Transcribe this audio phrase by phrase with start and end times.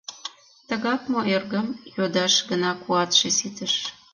[0.67, 3.73] —Тыгак мо, эргым?..— йодаш гына куатше ситыш.